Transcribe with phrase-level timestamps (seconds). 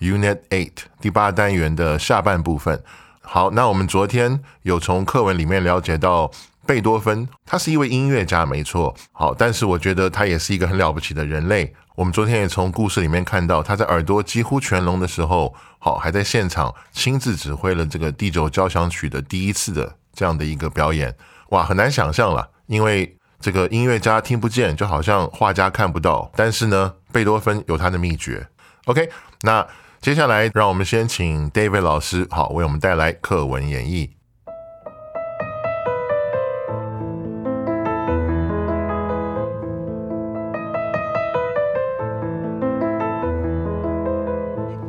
[0.00, 2.82] Unit Eight 第八单元的下半部分。
[3.20, 6.30] 好，那我们昨天有从课文里面了解到
[6.66, 8.94] 贝多芬，他是一位音乐家，没错。
[9.12, 11.74] 好，但是我觉得他也是一个很了不起的人类。
[11.94, 21.14] 我们昨天也从故事里面看到，他在耳朵几乎全聋的时候，好，还在现场亲自指挥了这个第九交响曲的第一次的这样的一个表演。
[21.50, 26.30] 哇，很难想象了，因为这个音乐家听不见，就好像画家看不到。
[26.36, 28.46] 但是呢，贝多芬有他的秘诀。
[28.84, 29.08] OK，
[29.42, 29.66] 那
[30.01, 34.09] 接下来让我们先请 David 老师，好，为我们带来课文演绎。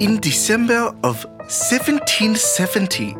[0.00, 3.14] In December of 1770,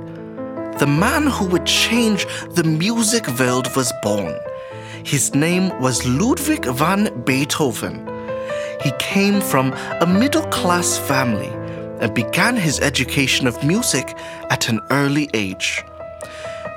[0.79, 4.35] the man who would change the music world was born.
[5.05, 8.05] His name was Ludwig van Beethoven.
[8.83, 11.53] He came from a middle class family
[12.00, 14.16] and began his education of music
[14.50, 15.84] at an early age.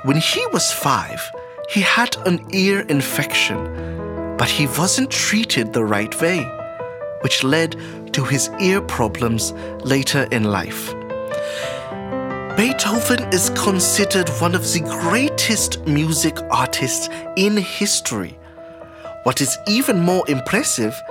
[0.03, 1.21] When he was five,
[1.69, 6.45] he had an ear infection, but he wasn't treated the right way
[7.23, 7.75] which led
[8.13, 9.53] to his ear problems
[9.83, 10.93] later in life.
[12.57, 18.37] Beethoven is considered one of the greatest music artists in history.
[19.23, 21.01] What is even more impressive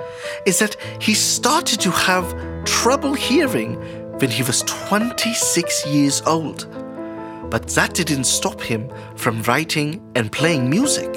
[0.45, 2.33] is that he started to have
[2.63, 3.75] trouble hearing
[4.19, 6.67] when he was 26 years old.
[7.49, 11.13] But that didn't stop him from writing and playing music.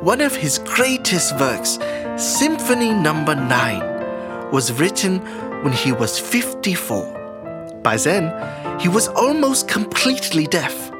[0.00, 1.78] One of his greatest works,
[2.16, 3.48] Symphony Number no.
[3.48, 5.18] 9, was written
[5.62, 7.80] when he was 54.
[7.82, 8.32] By then,
[8.80, 10.90] he was almost completely deaf.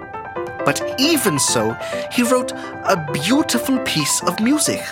[0.65, 1.77] But even so,
[2.13, 4.83] he wrote a beautiful piece of music.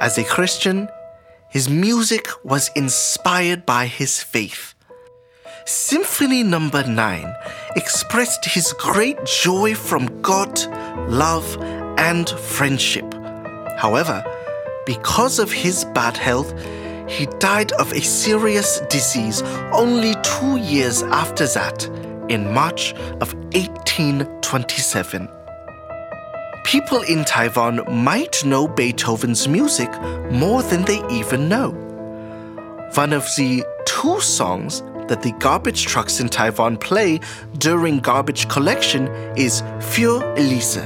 [0.00, 0.88] As a Christian,
[1.48, 4.74] his music was inspired by his faith.
[5.64, 6.92] Symphony Number no.
[6.94, 7.34] 9
[7.74, 10.60] expressed his great joy from God,
[11.08, 11.56] love,
[11.98, 13.12] and friendship.
[13.76, 14.24] However,
[14.86, 16.54] because of his bad health,
[17.08, 19.42] he died of a serious disease
[19.72, 21.88] only two years after that,
[22.28, 25.28] in March of 1827.
[26.66, 29.88] People in Taiwan might know Beethoven's music
[30.32, 31.70] more than they even know.
[32.94, 37.20] One of the two songs that the garbage trucks in Taiwan play
[37.58, 39.06] during garbage collection
[39.36, 40.82] is Für Elise.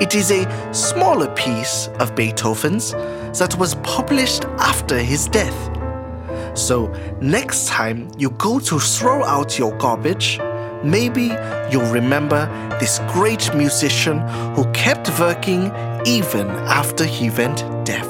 [0.00, 2.92] It is a smaller piece of Beethoven's
[3.36, 5.58] that was published after his death.
[6.56, 6.86] So,
[7.20, 10.38] next time you go to throw out your garbage,
[10.83, 11.37] maybe
[11.69, 12.47] you'll remember
[12.79, 14.19] this great musician
[14.55, 15.71] who kept working
[16.05, 18.07] even after he went deaf.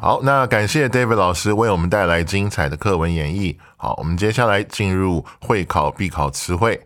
[0.00, 3.56] 好，那感谢 David 老师为我们带来精彩的课文演绎。
[3.76, 6.80] 好，我们接下来进入会考必考词汇。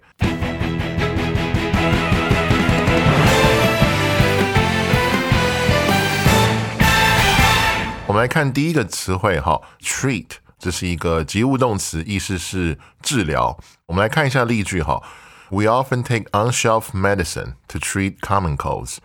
[8.16, 10.26] 们来看第一个词汇哈，treat，
[10.58, 13.58] 这是一个及物动词，意思是治疗。
[13.86, 15.02] 我们来看一下例句哈，
[15.48, 18.98] We often take on-shelf medicine to treat common colds。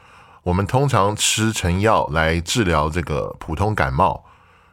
[0.44, 4.26] 我们通常吃成药来治疗这个普通感冒。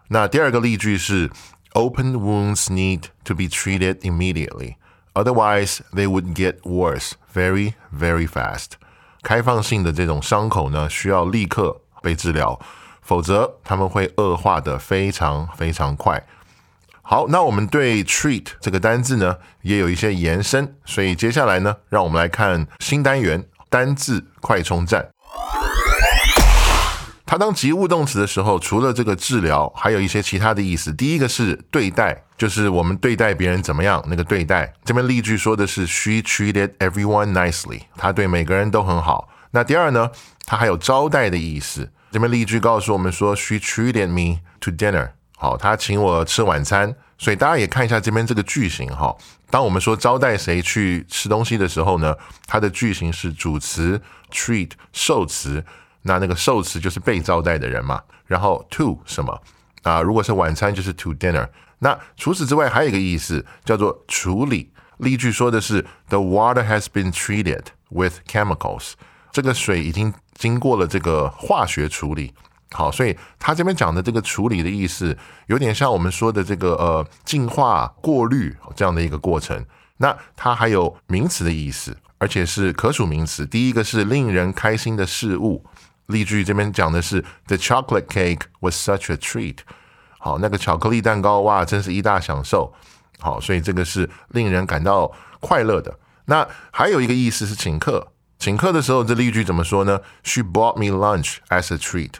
[0.08, 1.30] 那第二个例句是，
[1.72, 4.76] Open wounds need to be treated immediately,
[5.14, 8.72] otherwise they would get worse very, very fast。
[9.22, 12.60] 开放性的这种伤口呢，需要立刻被治疗，
[13.09, 16.23] 否则他们会恶化的非常非常快。
[17.01, 25.09] 好，那我们对 treat 这个单字呢，也有一些延伸，所以接下来呢，让我们来看新单元单字快充站。
[27.25, 30.93] 它当及物动词的时候，除了这个治疗，还有一些其他的意思。
[30.93, 34.71] 第一个是对待，就是我们对待别人怎么样，那个对待。
[34.85, 39.29] 这边例句说的是 She treated everyone nicely，她对每个人都很好。
[39.49, 40.11] 那第二呢，
[40.45, 41.89] 它还有招待的意思。
[42.11, 46.95] 这边例句告诉我们说，She treated me to dinner，好，她请我吃晚餐。
[47.17, 49.13] 所以大家也看一下这边这个句型哈。
[49.49, 52.15] 当我们说招待谁去吃东西的时候呢，
[52.47, 54.01] 它的句型是主词
[54.31, 55.63] treat 受词。
[56.03, 59.41] 那那个受词就是被招待的人嘛，然后 to 什么
[59.83, 60.01] 啊？
[60.01, 61.45] 如果是晚餐就是 to dinner。
[61.79, 64.71] 那除此之外还有一个意思叫做处理。
[64.97, 68.93] 例句说的是 The water has been treated with chemicals。
[69.31, 72.33] 这个水已经经过了这个化学处理。
[72.71, 75.17] 好，所以他这边讲的这个处理的意思，
[75.47, 79.65] 有点像我们说的这个呃净化、过滤这样的一个过程。
[79.97, 83.45] 那它还有名词的意思，而且是可数名词。
[83.45, 85.65] 第一个是令人开心的事物。
[86.05, 89.57] 例句这边讲的是 The chocolate cake was such a treat。
[90.17, 92.73] 好，那个巧克力蛋糕哇，真是一大享受。
[93.19, 95.97] 好，所以这个是令人感到快乐的。
[96.25, 102.13] 那还有一个意思是请客，请客的时候这例句怎么说呢？She bought me lunch as a treat。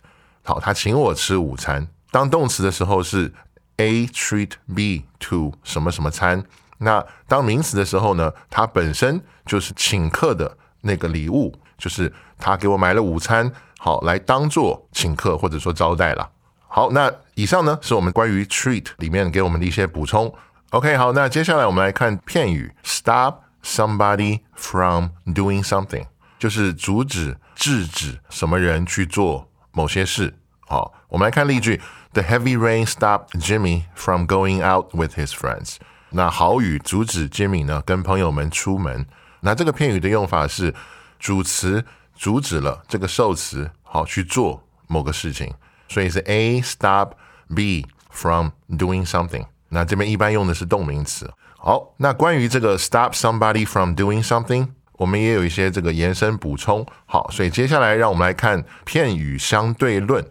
[0.44, 1.88] 好，她请我吃午餐。
[2.12, 3.34] 当动词的时候是
[3.78, 6.44] A treat B to 什么什么餐。
[6.80, 13.50] 那当名词的时候呢，它本身就是请客的那个礼物，就是他给我买了午餐。
[13.78, 16.30] 好，来当做请客或者说招待了。
[16.68, 20.34] 好，那以上呢是我们关于 treat 里面给我们的一些补充。
[20.72, 26.06] OK，好，那接下来我们来看片语 stop somebody from doing something，
[26.38, 30.38] 就是阻止、制止什么人去做某些事。
[30.68, 31.82] 好，我们来看例句
[32.14, 35.78] ：The heavy rain stopped Jimmy from going out with his friends。
[36.12, 39.06] 那好雨阻止 Jimmy 呢跟朋友们出门。
[39.42, 40.74] 那这个片语的用法是
[41.20, 41.86] 主词。
[42.20, 45.54] 阻止了这个受词好去做某个事情，
[45.88, 47.14] 所以是 A stop
[47.56, 49.46] B from doing something。
[49.70, 51.32] 那这边一般用的是动名词。
[51.62, 56.86] 好，那关于这个 stop somebody from doing something，我们也有一些这个延伸补充。
[57.06, 60.26] 好，所以接下来让我们来看片语相对论。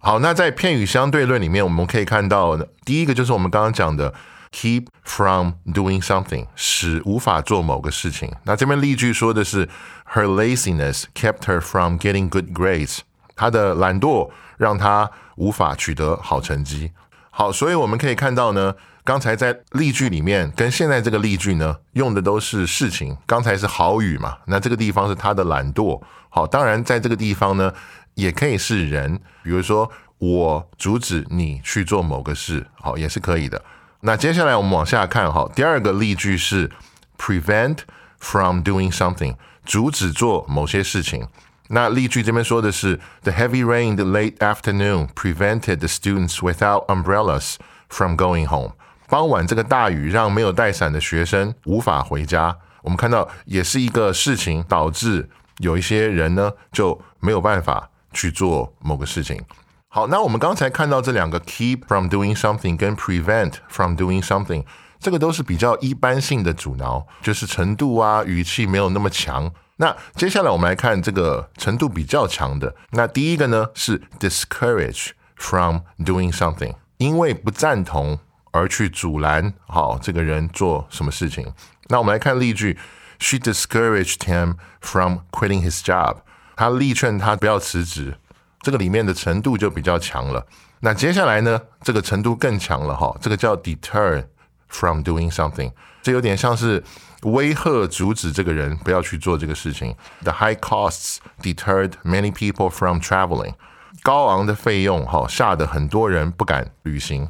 [0.00, 4.12] 好，那在片语相对论里面，我们可以看到第一个就是我们刚刚讲的。
[4.56, 8.32] Keep from doing something，使无法做某个事情。
[8.44, 9.68] 那这边例句说的是
[10.12, 13.00] ，Her laziness kept her from getting good grades。
[13.34, 16.92] 她的懒惰让她无法取得好成绩。
[17.30, 23.17] 好，所以我们可以看到呢，刚才在例句里面跟现在这个例句呢，用的都是事情。
[23.25, 25.99] 刚才是好雨嘛，那这个地方是她的懒惰。
[26.29, 27.73] 好，当然在这个地方呢，
[28.13, 33.59] 也可以是人，比如说我阻止你去做某个事，好，也是可以的。
[34.01, 36.69] 那接下来我们往下看哈，第二个例句是
[37.17, 37.79] prevent
[38.19, 39.35] from doing something，
[39.65, 41.27] 阻止做某些事情。
[41.69, 47.55] 那例句这边说的是 the heavy rain in the late afternoon prevented the students without umbrellas
[47.87, 48.73] from going home。
[49.14, 52.58] 傍晚这个大雨让没有带伞的学生无法回家。
[52.82, 59.40] 我们看到也是一个事情导致有一些人呢就没有办法去做某个事情。
[59.86, 64.64] 好，那我们刚才看到这两个 keep from doing something 跟 prevent from doing something，
[64.98, 69.48] 这个都是比较一般性的阻挠，就是程度啊语气没有那么强。
[69.76, 72.74] 那接下来我们来看这个程度比较强的。
[72.90, 78.18] 那第一个呢是 discourage from doing something，因为不赞同
[78.54, 81.44] 而去阻拦好这个人做什么事情。
[81.88, 82.78] 那我们来看例句
[83.18, 86.18] ，She discouraged him from quitting his job，
[86.54, 88.16] 她力劝他不要辞职。
[88.60, 90.46] 这个里面的程度就比较强了。
[90.80, 93.14] 那接下来呢，这个程度更强了哈。
[93.20, 94.24] 这个叫 deter
[94.68, 96.82] from doing something，这有点像是
[97.22, 99.94] 威吓、阻止这个人不要去做这个事情。
[100.22, 103.54] The high costs deterred many people from traveling，
[104.02, 107.28] 高昂的费用哈，吓得很多人不敢旅行。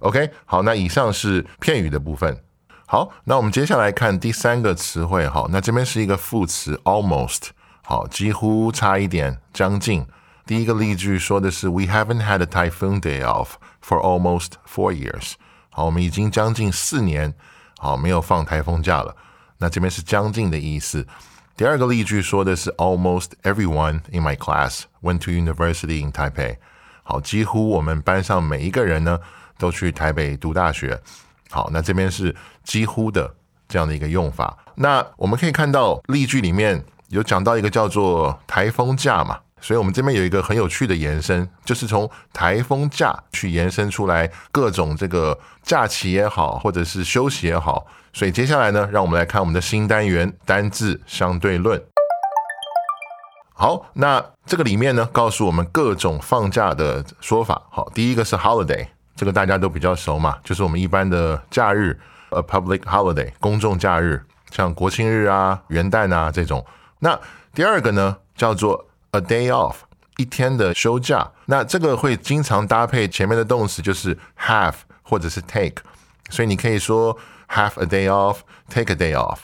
[0.00, 2.42] OK，好，那以上是片语的部分。
[2.86, 5.46] 好，那我们接下来看第三个词汇哈。
[5.50, 7.48] 那这边是一个副词 almost，
[7.82, 10.06] 好，几乎差一点，将近。
[10.44, 15.32] 第一个例句说的是 "We haven't had a typhoon day off for almost four years."
[15.70, 17.34] 好，我们已经将近四年，
[17.78, 19.16] 好没有放台风假了。
[19.58, 21.04] 那这边是将近的意思。
[21.56, 26.58] 第二个例句说的是 "Almost everyone in my class went to university in Taipei."
[27.02, 29.18] 好，几乎我们班上每一个人呢
[29.61, 30.99] 都去台北读大学。
[31.49, 33.31] 好，那这边是几乎的
[33.69, 34.57] 这样的一个用法。
[34.75, 39.39] 那我们可以看到例句里面有讲到一个叫做台风假嘛。
[39.63, 47.85] 所以，我们这边有一个很有趣的延伸，就是从台风假去延伸出来各种这个假期也好，或者是休息也好。
[48.11, 51.79] 所以，接下来呢，让我们来看我们的新单元单字相对论。
[53.53, 57.61] 好，那这个里面呢，告诉我们各种放假的说法。
[57.69, 61.99] 好，第一个是 holiday，这个大家都比较熟嘛，就是我们一般的假日
[62.29, 66.65] ，a public holiday，公众假日，像国庆日啊、元旦啊这种。
[66.99, 67.19] 那
[67.53, 69.75] 第二个呢，叫做 a day off，
[70.17, 71.29] 一天的休假。
[71.45, 75.83] 那这个会经常搭配前面的动词，就是 have 或者是 take，
[76.29, 77.17] 所以你可以说
[77.49, 79.39] have a day off，take a day off。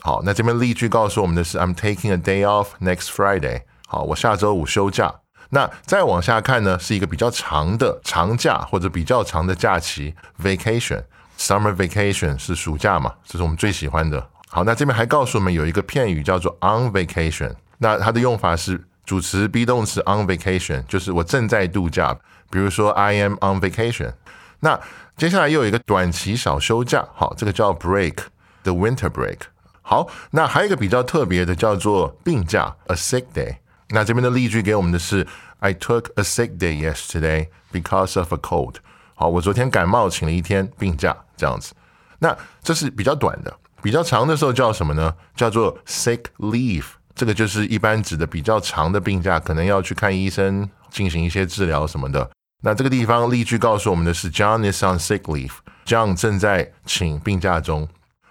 [0.00, 3.62] 好，那这边例句告诉我们的是，I'm taking a day off next Friday。
[3.86, 5.21] 好，我下周五休假。
[5.54, 11.02] 那再往下看呢，是一个比较长的长假或者比较长的假期，vacation。
[11.38, 14.26] Summer vacation 是暑假嘛，这是我们最喜欢的。
[14.48, 17.52] 好，那这边还告诉我们有一个片语叫做 on vacation。
[17.78, 22.16] 那它的用法是主词 be 动词 on vacation，就是我正在度假。
[22.48, 24.12] 比如说 I am on vacation。
[24.60, 24.80] 那
[25.18, 29.38] 接下来又有一个短期小休假，好，这个叫 break，the winter break。
[29.82, 33.56] 好，那还有一个比较特别的叫做病假，a sick day。
[33.92, 35.26] 那这边的例句给我们的是
[35.58, 38.76] ，I took a sick day yesterday because of a cold。
[39.14, 41.74] 好，我昨天感冒，请了一天病假，这样子。
[42.18, 45.14] 那这是比较短的，比较长的时候叫什么呢？
[45.36, 46.86] 叫做 sick leave。
[47.14, 52.30] 这个就是一般指的比较长的病假，可能要去看医生，进行一些治疗什么的。
[52.62, 55.52] 那这个地方例句告诉我们的是，John is on sick leave。
[55.84, 57.86] John 正在请病假中。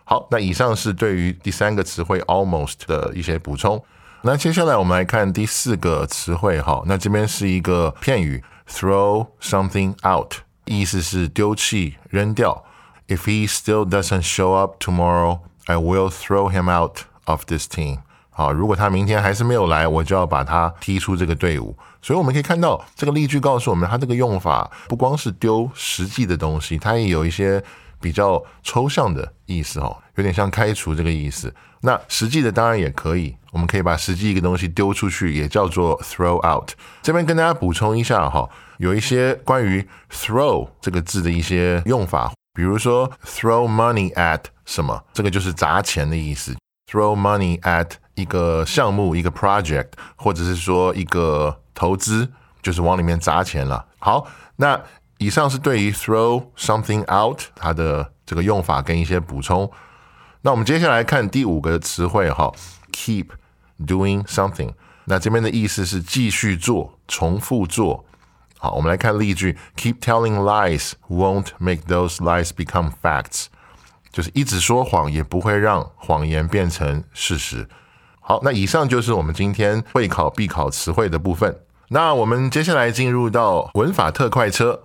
[0.06, 3.82] 好，那以上是对于第三个词汇 almost 的一些补充。
[4.24, 10.36] 那接下来我们来看第四个词汇哈，那这边是一个片语 throw something out，
[10.66, 12.64] 意思是丢弃、扔掉。
[13.08, 18.02] If he still doesn't show up tomorrow, I will throw him out of this team。
[18.30, 21.76] 好，如果他明天还是没有来，我就要把他踢出这个队伍。
[22.04, 27.64] 所以我们可以看到这个例句告诉我们，它这个用法不光是丢实际的东西，它也有一些。
[28.02, 31.54] 比较抽象的意思哦，有点像开除这个意思。
[31.82, 36.72] 那实际的当然也可以，我们可以把实际一个东西丢出去，也叫做 throw out。
[37.02, 46.56] 这边跟大家补充一下哈，有一些关于 throw 这个字的一些用法，比如说 throw money at 什么，这个就是砸钱的意思。
[46.92, 52.30] throw money at 一个项目、一个 project，或者是说一个投资，
[52.62, 53.86] 就是往里面砸钱了。
[54.00, 54.82] 好，那。
[55.18, 59.72] 以上是对于 throw something out 它的这个用法跟一些补充。
[60.42, 62.52] 那我们接下来看第五个词汇哈
[62.92, 63.28] ，keep
[63.86, 64.72] doing something。
[65.06, 68.06] 那这边的意思是继续做、重复做。
[68.58, 73.46] 好，我们来看例句：Keep telling lies won't make those lies become facts。
[74.12, 77.68] 就是一直说谎也不会让谎言变成事实。
[78.20, 81.58] 好，那以上就是我们今天会考必考词汇的部分。
[81.88, 84.84] 那我们接下来进入到文法特快车。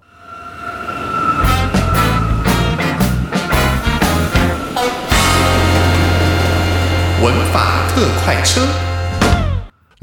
[7.23, 8.86] 文法特快车。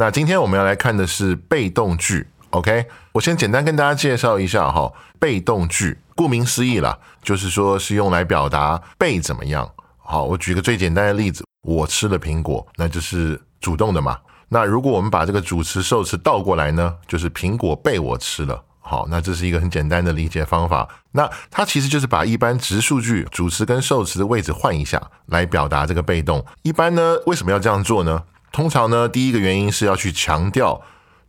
[0.03, 2.27] 那今天我们要来看的是被动句。
[2.49, 4.91] OK，我先简单跟大家介绍一下哈。
[5.17, 9.71] 被动句顾名思义啦，就是说是用来表达被怎么样。
[9.99, 14.19] 好，我举个最简单的例子，我吃了苹果，那就是主动的嘛。
[14.49, 18.61] 那如果我们把这个主词受词倒过来呢，就是苹果被我吃了。
[18.81, 20.85] 好，那这是一个很简单的理解方法。
[21.13, 26.45] 那它其实就是把一般直述句主词跟受词的位置换一下，来表达这个被动。
[26.63, 28.21] 一般呢，为什么要这样做呢？
[28.53, 30.79] 通常呢，第一个原因是要去强调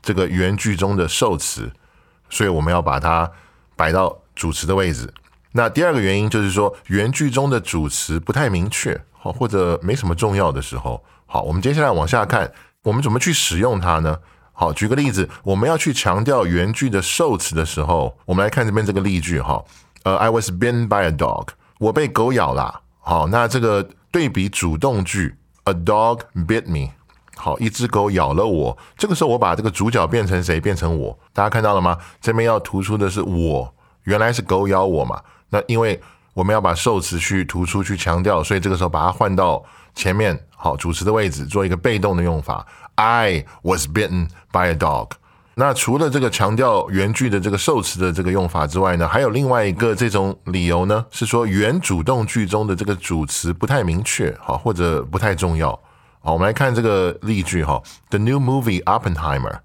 [0.02, 1.73] 这个原句中的受词，
[2.28, 3.28] 所以我们要把它
[3.75, 5.11] 摆到主词的位置。
[5.52, 12.52] 那第二个原因就是说，原句中的主词不太明确，好或者没什么重要的时候，好，我们接下来往下看，
[12.83, 14.19] 我们怎么去使用它呢？
[14.52, 19.64] 好，举个例子，我们要去强调原句的受词的时候，我们来看这边这个例句哈。
[20.02, 22.83] 呃，I was bitten by a dog，我被狗咬了。
[23.00, 26.93] 好，那这个对比主动句，A dog bit me。
[27.37, 28.76] 好，一只狗咬了我。
[28.97, 30.61] 这个时候我把这个主角变成谁？
[30.61, 31.19] 变成我。
[31.33, 31.99] 大家看到了吗？
[32.21, 33.75] 这边要突出的是我，
[34.05, 35.21] 原来是狗咬我嘛。
[35.50, 36.00] 那因为
[36.33, 39.62] 我们要把受词去突出去强调，所以这个时候把它换到
[39.95, 42.67] 前面，好，主词的位置做一个被动的用法。
[42.95, 45.11] I was bitten by a dog。
[45.57, 55.79] 那除了这个强调原句的这个受词的这个用法之外呢，还有另外一个这种理由呢，是说原主动句中的这个主词不太明确，好或者不太重要。
[56.26, 59.59] 好，我们来看这个例句哈，The new movie Oppenheimer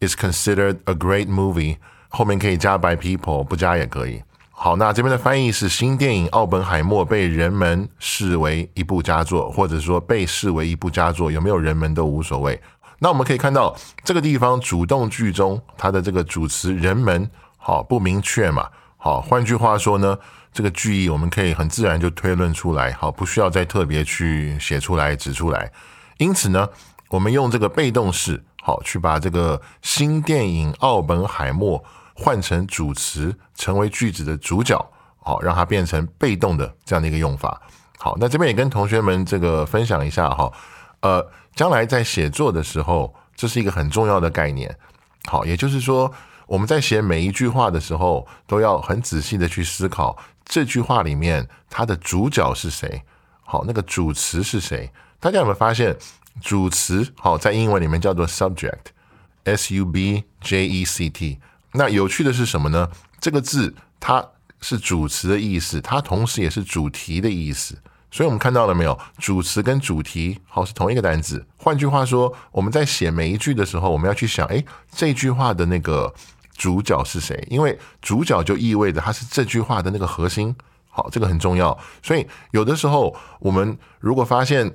[0.00, 1.76] is considered a great movie。
[2.08, 4.22] 后面可以加 by people，不加也可以。
[4.50, 12.58] 好，那这边的翻译是新电影《奥本海默》被人们视为一部佳作，或者说被视为一部佳作，有没有人们都无所谓。
[13.00, 18.66] 那我们可以看到这个地方主动句中它的这个主词人们，好不明确嘛？
[18.96, 20.18] 好，换句话说呢，
[20.54, 25.70] 这个句意我们可以很自然就推论出来，好，不需要再特别去写出来指出来。
[26.18, 26.68] 因此呢，
[27.08, 28.44] 我们用这个被动式。
[28.60, 31.82] 好，去把这个新电影《奥本海默》
[32.14, 34.78] 换成主词，成为句子的主角，
[35.22, 37.58] 好，让它变成被动的这样的一个用法。
[37.96, 40.52] 好，那这边也跟同学们这个分享一下哈，
[41.00, 44.76] 呃，将来在写作的时候，这是一个很重要的概念。
[45.24, 46.12] 好，也就是说，
[46.46, 53.02] 我们在写每一句话的时候，都要很仔细的去思考这句话里面它的主角是谁。
[53.44, 54.92] 好，那个主词是谁？
[55.20, 55.96] 大家有没有发现，
[56.40, 61.40] 主词好在英文里面叫做 subject，s u b j e c t。
[61.72, 62.88] 那有趣的是什么呢？
[63.20, 64.24] 这个字它
[64.60, 67.76] 是主词的意思，它同时也是主题的意思。
[68.12, 68.96] 所以我们看到了没有？
[69.18, 71.44] 主词跟主题好是同一个单字。
[71.56, 76.14] 换句话说，我们在写每一句的时候，我们要去想，哎，这句话的那个
[76.56, 77.44] 主角是谁？
[77.50, 80.54] 因为主角就意味着它是这句话的那个核心。
[80.88, 81.76] 好，这个很重要。
[82.04, 84.72] 所以有的时候，我们如果发现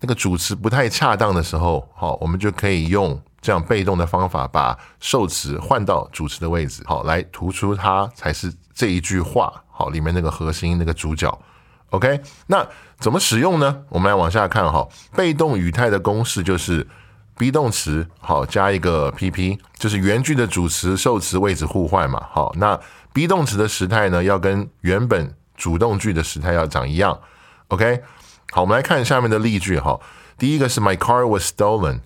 [0.00, 11.36] 那个主词不太恰当的时候，好，我们就可以用这样被动的方法，把受词换到主词的位置，好，来突出它才是这一句话好里面那个核心那个主角。
[11.90, 12.66] OK，那
[12.98, 13.82] 怎么使用呢？
[13.88, 14.86] 我们来往下看哈。
[15.16, 16.86] 被动语态的公式就是
[17.34, 22.26] be 动词好加一个 PP，就是原句的主词受词位置互换嘛。
[22.30, 22.76] 好，那
[23.14, 27.18] be 动词的时态呢，要跟原本主动句的时态要长一样。
[27.68, 28.02] OK，
[28.50, 30.00] 好，我们来看下面的例句哈。
[30.38, 32.00] 第一个是 My car was stolen，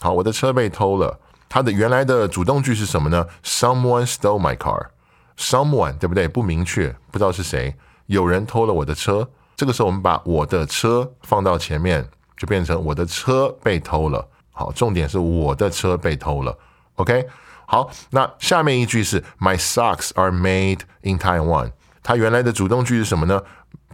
[0.00, 1.18] 好，我的车被偷了。
[1.48, 6.28] 它的原来的主动句是什么呢？Someone stole my car，someone 对不对？
[6.28, 7.74] 不明确，不知道是谁。
[8.06, 14.28] 有人偷了我的车，这个时候我们把我的车放到前面，就变成我的车被偷了。
[14.52, 16.56] 好，重点是我的车被偷了。
[16.94, 17.26] OK，
[17.66, 21.72] 好，那下面一句是 My socks are made in Taiwan。
[22.02, 23.42] 它原来的主动句是什么呢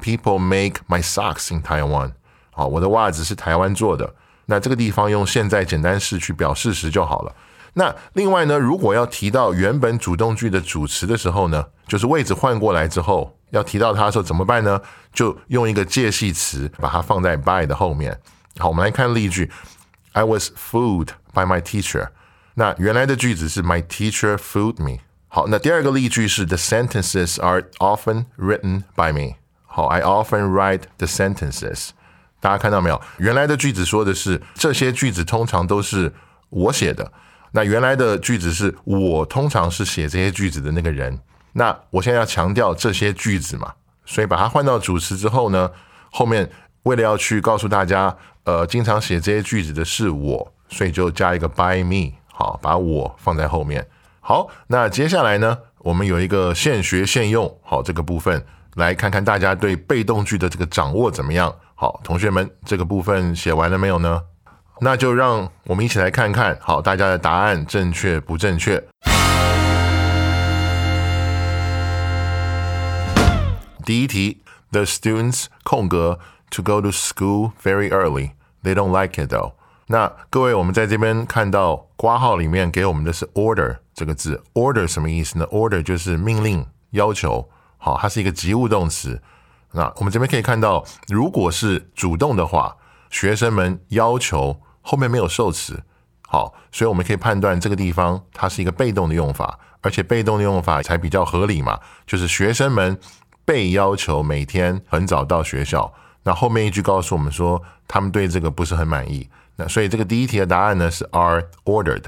[0.00, 2.12] ？People make my socks in Taiwan。
[2.50, 4.14] 好，我的袜子是台湾做的。
[4.46, 7.34] 那这个地方用现在简单式去表事实就好了。
[7.74, 14.80] 那另外呢，如果要提到原本主动句的主词的时候呢，就是位置换过来之后，要提到它的时候怎么办呢？
[15.12, 18.18] 就用一个介系词把它放在 by 的后面。
[18.58, 19.50] 好，我们来看例句
[20.12, 22.08] ：I was fooled by my teacher。
[22.54, 25.00] 那原来的句子是 My teacher fooled me。
[25.28, 29.34] 好，那第二个例句是 The sentences are often written by me。
[29.76, 31.90] 好，I often write the sentences。
[32.40, 32.98] 大家看到没有？
[33.18, 36.10] 原来的句子说的是这些句子通常都是
[36.48, 37.12] 我写的。
[37.52, 41.20] 那原来的句子是我通常是写这些句子的那个人。
[41.52, 43.74] 那我现在要强调这些句子嘛，
[44.06, 45.70] 所以把它换到主词之后呢，
[46.10, 46.50] 后面
[46.84, 53.86] 为了要去告诉大家，呃，经常写这些句子的是我，所以就加一个 by me，好，把我放在后面。
[54.20, 58.42] 好，那接下来呢，我们有一个现学现用，好，这个部分
[58.76, 61.54] 来看看大家对被动句的这个掌握怎么样。
[61.74, 64.20] 好，同学们，这个部分写完了没有呢？
[64.80, 68.82] 那就让我们一起来看看，好，大家的答案正确不正确？
[73.82, 76.18] 第一题，The students 空格
[76.50, 78.32] to go to school very early.
[78.62, 79.52] They don't like it though.
[79.86, 89.22] 那各位，我们在这边看到括号里面给我们的是 order 这个字，order 什么意思呢？order 就是命令、要求，好，它是一个及物动词。
[89.72, 92.76] 那我们这边可以看到，如果是主动的话，
[93.10, 94.60] 学生们要求。
[94.88, 95.82] 后面没有受词，
[96.28, 101.80] 好，所以我们可以判断这个地方它是一个被动的用法，而且被动的用法才比较合理嘛。
[102.06, 102.96] 就是学生们
[103.44, 112.04] 被要求每天很早到学校，那后面一句告诉我们说他们对这个不是很满意，那所以这个第一题的答案呢是 are ordered。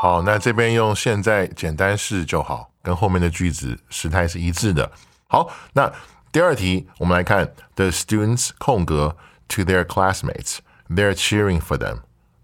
[0.00, 4.88] 好，那这边用现在简单式就好，跟后面的句子时态是一致的。
[5.32, 5.92] 好，那
[6.32, 9.16] 第二题我们来看 the students 空格
[9.46, 11.98] to their classmates，they're cheering for them。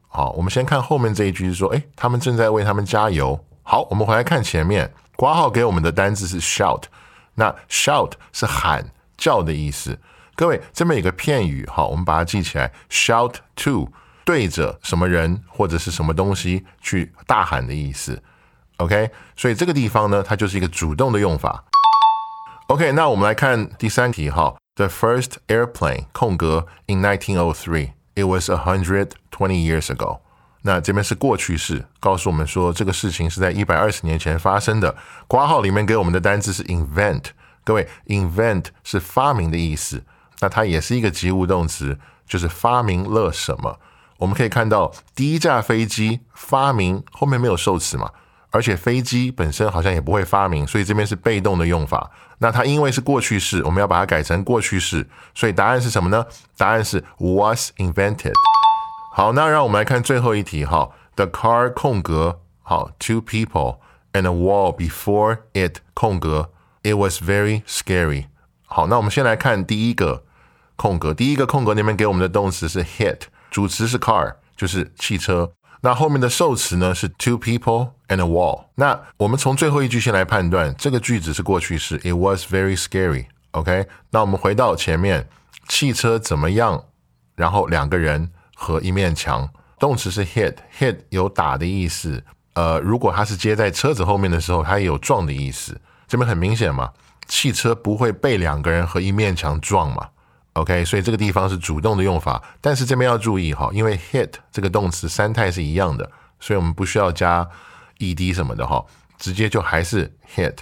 [0.07, 3.45] 好，我们先看后面这一句，是说，哎，他们正在为他们加油。
[3.65, 6.85] 好，我们回来看前面，挂号给我们的单字是 shout，
[7.35, 9.99] 那 shout 是喊叫的意思。
[10.37, 13.91] 各位，这么一个片语，好，我们把它记起来，shout to
[14.25, 18.23] 对着什么人或者是什么东西去大喊的意思。
[18.77, 21.65] OK，所以这个地方呢，它就是一个主动的用法。
[22.69, 27.93] OK，那我们来看第三题，哈，The first airplane 空格 in 1903。
[28.17, 30.19] It was a hundred twenty years ago。
[30.63, 34.97] 那这边是过去式，告诉我们说这个事情是在一百二十年前发生的。
[35.29, 37.27] 括号里面给我们的单词是 invent。
[37.63, 40.03] 各位，invent 是发明的意思，
[40.41, 43.79] 那它也是一个及物动词，就是发明了什么。
[44.19, 48.11] 我们可以看到第一架飞机发明后面没有受词嘛，
[48.51, 52.11] 而且飞机本身好像也不会发明，所以这边是被动的用法。
[52.39, 56.25] 那它因为是过去式，我们要把它改成过去式，所以答案是什么呢？
[56.57, 58.35] 答案是 was invented。
[59.13, 60.91] 好，那让我们来看最后一题哈。
[61.15, 63.79] The car 空格好，two people
[64.13, 66.51] and a wall before it 空格
[66.83, 68.27] ，it was very scary。
[68.67, 70.25] 好，那我们先来看第一个
[70.77, 75.53] 空格，第一个空格那边给我们的动词是 hit，主词是 car，就是汽车。
[75.83, 78.65] 那后面的受词呢是 two people and a wall。
[78.75, 83.27] 那我们从最后一句先来判断，这个句子是过去式，it was very scary。
[83.53, 85.29] OK，那我们回到前面，
[85.69, 86.85] 汽车怎么样？
[87.35, 92.25] 然后两个人和一面墙，动词是 hit，hit 有打的意思。
[92.55, 95.79] 呃，如果它是接在车子后面的时候，它也有撞的意思。
[96.09, 96.91] 这边很明显嘛，
[97.29, 100.09] 汽车不会被两个人和一面墙撞嘛。
[100.57, 102.43] OK，所以这个地方是主动的用法。
[102.61, 107.49] 但是这边要注意哈，因为 hit 这个动词三态是一样的，所以我们不需要加
[107.99, 108.85] ed 什么的哈，
[109.19, 110.57] 直接就还是 hit，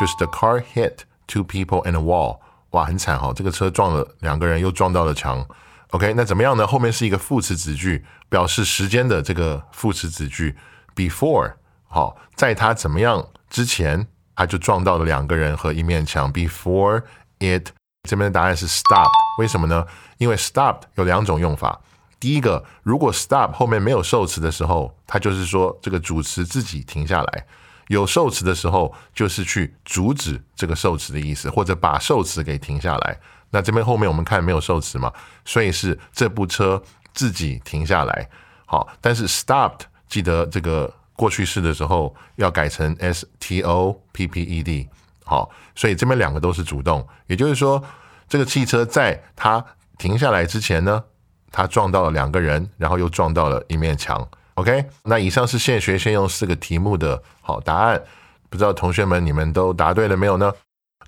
[0.00, 0.94] 就是 the car hit。
[1.26, 3.32] Two people and a wall，哇，很惨哈！
[3.32, 5.46] 这个车撞了两个人，又撞到了墙。
[5.90, 6.66] OK，那怎么样呢？
[6.66, 10.56] 后面是一个副词子句，表示时间的这个副词子句。
[10.96, 11.52] Before，
[11.86, 16.32] 好，在他怎么样之前，他就撞到了两个人和一面墙。
[16.32, 17.04] Before
[17.38, 17.68] it，
[18.08, 19.29] 这边的答案是 stopped。
[19.40, 19.86] 为什么呢？
[20.18, 21.80] 因为 stopped 有两种用法。
[22.20, 27.46] 第一个，如果 stop 后面没有受词的时候，它就是说这个主词自己停下来。
[27.88, 33.18] 有受词的时候，就是去阻止这个受词的意思，或者把受词给停下来。
[33.50, 35.10] 那这边后面我们看没有受词嘛，
[35.46, 36.82] 所以是这部车
[37.14, 38.28] 自己停下来。
[38.66, 44.86] 好，但是 stopped 记得这个过去式的时候要改成 s t o p p e d。
[45.24, 47.82] 好，所以这边两个都是主动，也就是说，
[48.30, 49.62] 这个汽车在它
[49.98, 51.02] 停下来之前呢，
[51.50, 54.26] 它撞到了两个人，然后又撞到了一面墙。
[54.54, 58.00] OK，那以上是现学现用四个题目的好答案，
[58.48, 60.52] 不知道同学们你们都答对了没有呢？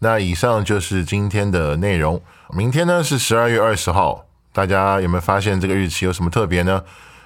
[0.00, 2.20] 那以上就是今天的内容。
[2.50, 6.82] 明天呢是十二月二十号，大家有没有发现这个日期有什么特别呢？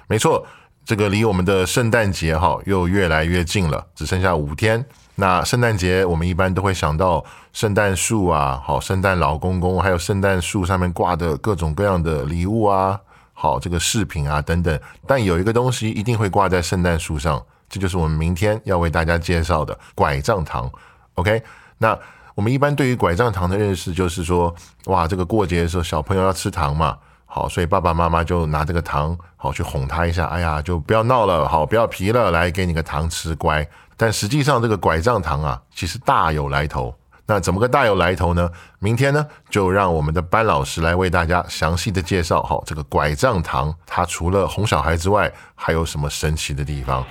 [0.07, 0.45] 没错，
[0.85, 4.85] 这个离我们的圣诞节哈又越来越近了，只剩下五天。
[5.19, 12.99] 那圣诞节我们一般都会想到圣诞树啊，好，圣诞老公公，还有圣诞树上面挂的各种各样的礼物啊。
[13.33, 20.71] 好，这个饰品啊等等，但有一个东西一定会挂在圣诞树上，这就是我们明天要为大家介绍的拐杖糖。
[21.15, 21.41] OK，
[21.79, 21.97] 那
[22.35, 24.53] 我们一般对于拐杖糖的认识就是说，
[24.85, 33.67] 哇，这个过节的时候小朋友要吃糖嘛，好，所以爸爸妈妈就拿这个糖，好去哄他一下，哎呀，就不要闹了，好，不要皮了，来给你个糖吃，乖。
[33.97, 36.95] 但实际上这个拐杖糖啊，其实大有来头。
[37.29, 38.49] 那怎么个大有来头呢？
[38.79, 42.41] 明天呢，就让我们的班老师来为大家详细的介绍。
[42.41, 47.03] 好，这个拐杖糖，它除了哄小孩之外，还有什么神奇的地方？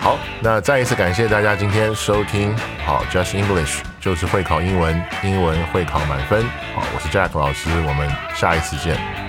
[0.00, 2.56] 好，那再一次感谢大家今天收听。
[2.84, 6.42] 好，Just English 就是会考英文，英文会考满分。
[6.74, 9.23] 好，我是 Jack 老师，我们下一次见。